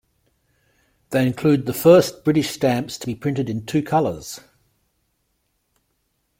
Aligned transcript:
They 1.11 1.27
include 1.27 1.67
the 1.67 1.75
first 1.75 2.23
British 2.23 2.49
stamps 2.49 2.97
to 2.97 3.05
be 3.05 3.13
printed 3.13 3.51
in 3.51 3.67
two 3.67 3.83
colours. 3.83 4.39